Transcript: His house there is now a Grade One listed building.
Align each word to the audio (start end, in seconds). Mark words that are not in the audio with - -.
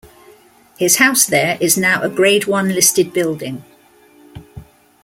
His 0.79 0.95
house 0.95 1.27
there 1.27 1.59
is 1.61 1.77
now 1.77 2.01
a 2.01 2.09
Grade 2.09 2.45
One 2.47 2.69
listed 2.69 3.13
building. 3.13 3.63